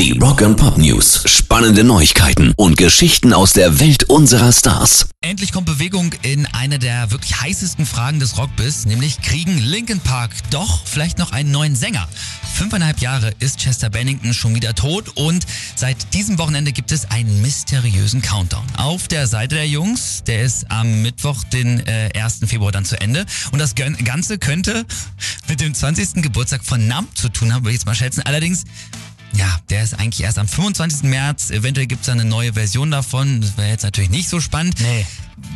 Die 0.00 0.12
Rock 0.12 0.40
and 0.40 0.56
Pop 0.56 0.78
News. 0.78 1.24
Spannende 1.26 1.84
Neuigkeiten 1.84 2.54
und 2.56 2.78
Geschichten 2.78 3.34
aus 3.34 3.52
der 3.52 3.80
Welt 3.80 4.04
unserer 4.04 4.50
Stars. 4.50 5.10
Endlich 5.20 5.52
kommt 5.52 5.66
Bewegung 5.66 6.14
in 6.22 6.46
eine 6.46 6.78
der 6.78 7.10
wirklich 7.10 7.38
heißesten 7.38 7.84
Fragen 7.84 8.18
des 8.18 8.38
Rockbiz, 8.38 8.86
nämlich 8.86 9.20
kriegen 9.20 9.58
Linkin 9.58 10.00
Park 10.00 10.30
doch 10.50 10.86
vielleicht 10.86 11.18
noch 11.18 11.32
einen 11.32 11.50
neuen 11.50 11.76
Sänger. 11.76 12.08
Fünfeinhalb 12.54 13.00
Jahre 13.00 13.32
ist 13.40 13.58
Chester 13.58 13.90
Bennington 13.90 14.32
schon 14.32 14.54
wieder 14.54 14.74
tot 14.74 15.10
und 15.16 15.44
seit 15.76 16.14
diesem 16.14 16.38
Wochenende 16.38 16.72
gibt 16.72 16.92
es 16.92 17.10
einen 17.10 17.42
mysteriösen 17.42 18.22
Countdown. 18.22 18.64
Auf 18.78 19.06
der 19.06 19.26
Seite 19.26 19.56
der 19.56 19.68
Jungs, 19.68 20.24
der 20.26 20.40
ist 20.40 20.70
am 20.70 21.02
Mittwoch, 21.02 21.44
den 21.44 21.86
äh, 21.86 22.08
1. 22.14 22.40
Februar 22.46 22.72
dann 22.72 22.86
zu 22.86 22.98
Ende 22.98 23.26
und 23.52 23.58
das 23.58 23.74
Ganze 23.74 24.38
könnte 24.38 24.86
mit 25.48 25.60
dem 25.60 25.74
20. 25.74 26.22
Geburtstag 26.22 26.64
von 26.64 26.88
Nump 26.88 27.14
zu 27.18 27.28
tun 27.28 27.52
haben, 27.52 27.64
würde 27.64 27.72
ich 27.72 27.80
jetzt 27.80 27.86
mal 27.86 27.94
schätzen. 27.94 28.22
Allerdings 28.22 28.64
ja, 29.32 29.58
der 29.68 29.82
ist 29.82 29.94
eigentlich 29.94 30.22
erst 30.22 30.38
am 30.38 30.48
25. 30.48 31.04
März. 31.04 31.50
Eventuell 31.50 31.86
gibt 31.86 32.02
es 32.02 32.08
eine 32.08 32.24
neue 32.24 32.52
Version 32.54 32.90
davon. 32.90 33.40
Das 33.40 33.56
wäre 33.56 33.68
jetzt 33.68 33.82
natürlich 33.82 34.10
nicht 34.10 34.28
so 34.28 34.40
spannend. 34.40 34.80
Nee. 34.80 35.06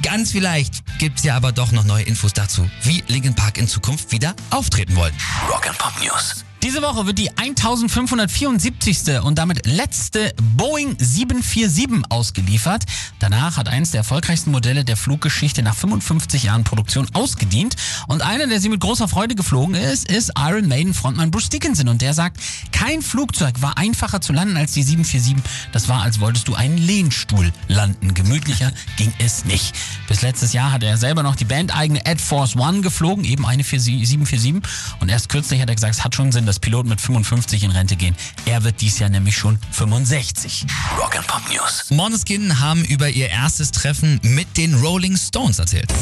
Ganz 0.03 0.33
vielleicht 0.33 0.83
gibt 0.99 1.19
es 1.19 1.25
ja 1.25 1.37
aber 1.37 1.53
doch 1.53 1.73
noch 1.73 1.85
neue 1.85 2.05
Infos 2.05 2.33
dazu, 2.33 2.69
wie 2.83 3.05
Linkin 3.09 3.35
Park 3.35 3.59
in 3.59 3.69
Zukunft 3.69 4.13
wieder 4.13 4.35
auftreten 4.51 4.97
wollen. 4.97 5.15
Rock 5.49 5.69
and 5.69 5.79
Pop 5.79 5.93
News. 6.03 6.45
Diese 6.65 6.81
Woche 6.81 7.05
wird 7.05 7.19
die 7.19 7.29
1574. 7.29 9.21
und 9.23 9.37
damit 9.37 9.67
letzte 9.67 10.33
Boeing 10.57 10.97
747 10.99 12.11
ausgeliefert. 12.11 12.85
Danach 13.19 13.59
hat 13.59 13.69
eins 13.69 13.91
der 13.91 13.99
erfolgreichsten 13.99 14.51
Modelle 14.51 14.83
der 14.83 14.97
Fluggeschichte 14.97 15.63
nach 15.63 15.75
55 15.75 16.45
Jahren 16.45 16.65
Produktion 16.65 17.07
ausgedient. 17.13 17.77
Und 18.09 18.23
einer, 18.23 18.47
der 18.47 18.61
sie 18.61 18.71
mit 18.71 18.81
großer 18.81 19.09
Freude 19.09 19.35
geflogen 19.35 19.75
ist, 19.75 20.11
ist 20.11 20.33
Iron 20.39 20.67
Maiden 20.67 20.95
Frontmann 20.95 21.31
Bruce 21.31 21.51
Dickinson. 21.51 21.89
Und 21.89 22.01
der 22.01 22.15
sagt, 22.15 22.41
kein 22.73 23.03
Flugzeug 23.03 23.61
war 23.61 23.77
einfacher 23.77 24.23
zu 24.23 24.33
landen 24.33 24.57
als 24.57 24.73
die 24.73 24.85
747. 24.85 25.45
Das 25.73 25.91
war, 25.91 26.01
als 26.01 26.19
wolltest 26.19 26.49
du 26.49 26.55
einen 26.55 26.79
Lehnstuhl 26.79 27.53
landen. 27.69 28.15
Gemütlicher 28.15 28.73
ging 28.97 29.13
es 29.19 29.45
nicht. 29.45 29.75
Bis 30.09 30.23
letztes 30.23 30.55
Jahr 30.55 30.73
hat 30.73 30.83
er 30.83 30.97
selber 30.97 31.23
noch 31.23 31.37
die 31.37 31.45
bandeigene 31.45 32.07
Ad 32.07 32.23
Force 32.23 32.57
One 32.57 32.81
geflogen, 32.81 33.27
eben 33.27 33.45
eine 33.45 33.65
747. 33.65 34.63
Und 35.01 35.11
erst 35.11 35.29
kürzlich 35.29 35.61
hat 35.61 35.69
er 35.69 35.75
gesagt, 35.75 35.97
es 35.97 36.05
hat 36.05 36.15
schon 36.15 36.33
Sinn, 36.33 36.47
dass 36.47 36.54
Piloten 36.59 36.89
mit 36.89 37.01
55 37.01 37.65
in 37.65 37.71
Rente 37.71 37.97
gehen. 37.97 38.17
Er 38.47 38.65
wird 38.65 38.81
dies 38.81 38.99
Jahr 38.99 39.11
nämlich 39.11 39.37
schon 39.37 39.59
65. 39.73 40.67
Rock 40.99 41.17
and 41.17 41.27
Pop 41.27 41.43
News. 41.51 41.91
Måneskin 41.91 42.61
haben 42.61 42.85
über 42.85 43.09
ihr 43.09 43.29
erstes 43.29 43.71
Treffen 43.73 44.21
mit 44.23 44.57
den 44.57 44.75
Rolling 44.75 45.17
Stones 45.17 45.59
erzählt. 45.59 45.93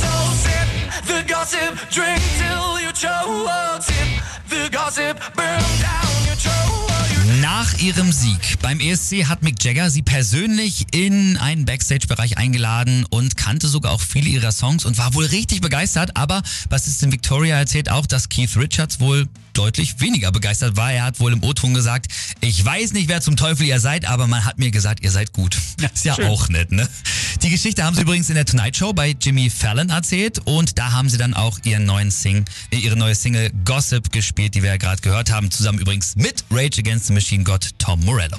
The 1.07 1.33
gossip, 1.33 1.77
drink 1.91 2.21
till 2.39 2.85
you 2.85 2.93
choke. 2.93 3.83
Sip 3.83 4.23
the 4.49 4.71
gossip, 4.71 5.19
burn 5.35 5.63
down. 5.81 6.02
Nach 7.63 7.79
ihrem 7.79 8.11
Sieg 8.11 8.59
beim 8.61 8.81
ESC 8.81 9.27
hat 9.27 9.45
Mick 9.45 9.63
Jagger 9.63 9.89
sie 9.89 10.03
persönlich 10.03 10.87
in 10.91 11.37
einen 11.37 11.65
Backstage-Bereich 11.65 12.37
eingeladen 12.37 13.07
und 13.09 13.37
kannte 13.37 13.69
sogar 13.69 13.93
auch 13.93 14.01
viele 14.01 14.29
ihrer 14.29 14.51
Songs 14.51 14.85
und 14.85 14.99
war 14.99 15.15
wohl 15.15 15.27
richtig 15.27 15.61
begeistert. 15.61 16.17
Aber 16.17 16.43
Bassistin 16.71 17.13
Victoria 17.13 17.57
erzählt 17.57 17.89
auch, 17.89 18.07
dass 18.07 18.29
Keith 18.29 18.57
Richards 18.57 18.99
wohl 18.99 19.29
deutlich 19.53 20.01
weniger 20.01 20.33
begeistert 20.33 20.77
war. 20.77 20.93
Er 20.93 21.05
hat 21.05 21.21
wohl 21.21 21.33
im 21.33 21.45
O-Ton 21.45 21.73
gesagt, 21.73 22.11
ich 22.41 22.65
weiß 22.65 22.95
nicht, 22.95 23.09
wer 23.09 23.21
zum 23.21 23.37
Teufel 23.37 23.65
ihr 23.65 23.79
seid, 23.79 24.07
aber 24.07 24.27
man 24.27 24.45
hat 24.45 24.59
mir 24.59 24.73
gesagt, 24.73 25.05
ihr 25.05 25.13
seid 25.13 25.33
gut. 25.33 25.57
ist 25.95 26.05
ja 26.05 26.17
schön. 26.17 26.27
auch 26.27 26.49
nett, 26.49 26.73
ne? 26.73 26.89
Die 27.43 27.51
Geschichte 27.51 27.83
haben 27.83 27.97
sie 27.97 28.03
übrigens 28.03 28.29
in 28.29 28.37
der 28.37 28.45
Tonight 28.45 28.77
Show 28.77 28.93
bei 28.93 29.17
Jimmy 29.21 29.51
Fallon 29.51 29.91
erzählt 29.91 30.39
und 30.45 30.79
da 30.79 30.93
haben 30.93 31.09
sie 31.09 31.19
dann 31.19 31.35
auch 31.35 31.59
ihren 31.65 31.85
neuen 31.85 32.13
Sing, 32.13 32.45
äh, 32.71 32.77
ihre 32.77 32.95
neue 32.97 33.17
Single 33.17 33.51
Gossip 33.65 34.13
gespielt, 34.13 34.55
die 34.55 34.63
wir 34.63 34.71
ja 34.71 34.77
gerade 34.77 35.03
gehört 35.03 35.33
haben, 35.33 35.51
zusammen 35.51 35.81
übrigens 35.81 36.15
mit 36.15 36.45
Rage 36.53 36.79
Against 36.79 37.07
the 37.07 37.13
Machine 37.13 37.43
God 37.43 37.69
Tom 37.79 38.05
Morello. 38.05 38.39